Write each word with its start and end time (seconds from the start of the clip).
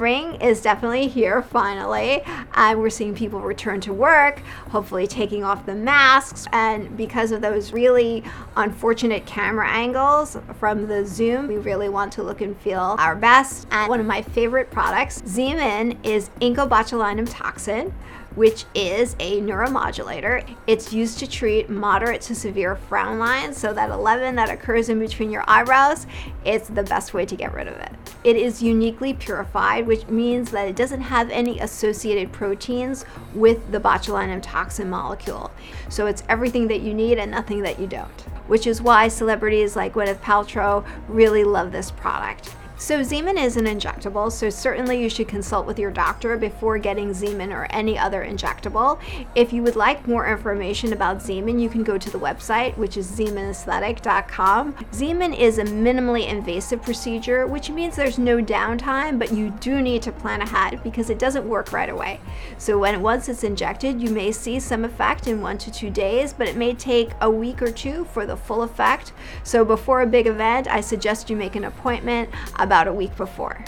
spring 0.00 0.36
is 0.36 0.62
definitely 0.62 1.06
here 1.08 1.42
finally, 1.42 2.22
and 2.54 2.80
we're 2.80 2.88
seeing 2.88 3.14
people 3.14 3.38
return 3.38 3.82
to 3.82 3.92
work, 3.92 4.38
hopefully 4.70 5.06
taking 5.06 5.44
off 5.44 5.66
the 5.66 5.74
masks. 5.74 6.46
And 6.54 6.96
because 6.96 7.32
of 7.32 7.42
those 7.42 7.74
really 7.74 8.24
unfortunate 8.56 9.26
camera 9.26 9.68
angles 9.68 10.38
from 10.58 10.86
the 10.86 11.04
Zoom, 11.04 11.48
we 11.48 11.58
really 11.58 11.90
want 11.90 12.14
to 12.14 12.22
look 12.22 12.40
and 12.40 12.56
feel 12.60 12.96
our 12.98 13.14
best. 13.14 13.66
And 13.72 13.90
one 13.90 14.00
of 14.00 14.06
my 14.06 14.22
favorite 14.22 14.70
products, 14.70 15.20
Xeomin, 15.20 15.98
is 16.02 16.30
incobotulinum 16.40 17.26
toxin 17.28 17.92
which 18.34 18.64
is 18.74 19.16
a 19.18 19.40
neuromodulator. 19.40 20.56
It's 20.66 20.92
used 20.92 21.18
to 21.18 21.26
treat 21.26 21.68
moderate 21.68 22.20
to 22.22 22.34
severe 22.34 22.76
frown 22.76 23.18
lines, 23.18 23.56
so 23.56 23.72
that 23.72 23.90
11 23.90 24.36
that 24.36 24.50
occurs 24.50 24.88
in 24.88 24.98
between 24.98 25.30
your 25.30 25.44
eyebrows, 25.46 26.06
it's 26.44 26.68
the 26.68 26.82
best 26.82 27.12
way 27.14 27.26
to 27.26 27.36
get 27.36 27.52
rid 27.52 27.68
of 27.68 27.74
it. 27.74 27.92
It 28.22 28.36
is 28.36 28.62
uniquely 28.62 29.14
purified, 29.14 29.86
which 29.86 30.06
means 30.08 30.50
that 30.50 30.68
it 30.68 30.76
doesn't 30.76 31.00
have 31.00 31.30
any 31.30 31.58
associated 31.60 32.32
proteins 32.32 33.04
with 33.34 33.72
the 33.72 33.80
botulinum 33.80 34.40
toxin 34.42 34.90
molecule. 34.90 35.50
So 35.88 36.06
it's 36.06 36.22
everything 36.28 36.68
that 36.68 36.80
you 36.80 36.94
need 36.94 37.18
and 37.18 37.30
nothing 37.30 37.62
that 37.62 37.80
you 37.80 37.86
don't, 37.86 38.20
which 38.46 38.66
is 38.66 38.82
why 38.82 39.08
celebrities 39.08 39.74
like 39.74 39.94
Gwyneth 39.94 40.20
Paltrow 40.20 40.86
really 41.08 41.44
love 41.44 41.72
this 41.72 41.90
product. 41.90 42.54
So 42.80 43.00
Xeomin 43.00 43.38
is 43.38 43.58
an 43.58 43.66
injectable, 43.66 44.32
so 44.32 44.48
certainly 44.48 45.02
you 45.02 45.10
should 45.10 45.28
consult 45.28 45.66
with 45.66 45.78
your 45.78 45.90
doctor 45.90 46.38
before 46.38 46.78
getting 46.78 47.10
Xeomin 47.10 47.52
or 47.52 47.66
any 47.68 47.98
other 47.98 48.24
injectable. 48.24 48.98
If 49.34 49.52
you 49.52 49.62
would 49.64 49.76
like 49.76 50.08
more 50.08 50.26
information 50.26 50.94
about 50.94 51.18
Xeomin, 51.18 51.60
you 51.60 51.68
can 51.68 51.84
go 51.84 51.98
to 51.98 52.10
the 52.10 52.18
website, 52.18 52.74
which 52.78 52.96
is 52.96 53.06
xeominaesthetic.com. 53.10 54.72
Xeomin 54.92 55.38
is 55.38 55.58
a 55.58 55.64
minimally 55.64 56.26
invasive 56.26 56.80
procedure, 56.80 57.46
which 57.46 57.68
means 57.68 57.96
there's 57.96 58.18
no 58.18 58.38
downtime, 58.38 59.18
but 59.18 59.30
you 59.30 59.50
do 59.60 59.82
need 59.82 60.00
to 60.00 60.10
plan 60.10 60.40
ahead 60.40 60.82
because 60.82 61.10
it 61.10 61.18
doesn't 61.18 61.46
work 61.46 61.74
right 61.74 61.90
away. 61.90 62.18
So 62.56 62.78
when 62.78 63.02
once 63.02 63.28
it's 63.28 63.44
injected, 63.44 64.00
you 64.00 64.08
may 64.08 64.32
see 64.32 64.58
some 64.58 64.86
effect 64.86 65.26
in 65.26 65.42
one 65.42 65.58
to 65.58 65.70
two 65.70 65.90
days, 65.90 66.32
but 66.32 66.48
it 66.48 66.56
may 66.56 66.72
take 66.72 67.10
a 67.20 67.30
week 67.30 67.60
or 67.60 67.70
two 67.70 68.06
for 68.06 68.24
the 68.24 68.38
full 68.38 68.62
effect. 68.62 69.12
So 69.44 69.66
before 69.66 70.00
a 70.00 70.06
big 70.06 70.26
event, 70.26 70.66
I 70.66 70.80
suggest 70.80 71.28
you 71.28 71.36
make 71.36 71.56
an 71.56 71.64
appointment 71.64 72.30
about 72.70 72.86
a 72.86 72.92
week 72.92 73.16
before. 73.16 73.64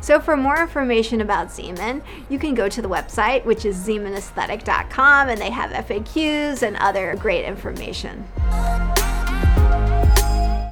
So 0.00 0.18
for 0.18 0.34
more 0.34 0.58
information 0.62 1.20
about 1.20 1.48
Xeomin, 1.48 2.00
you 2.30 2.38
can 2.38 2.54
go 2.54 2.70
to 2.70 2.80
the 2.80 2.88
website, 2.88 3.44
which 3.44 3.66
is 3.66 3.76
xeominaesthetic.com, 3.86 5.28
and 5.28 5.38
they 5.38 5.50
have 5.50 5.72
FAQs 5.86 6.62
and 6.62 6.78
other 6.78 7.14
great 7.16 7.44
information. 7.44 8.26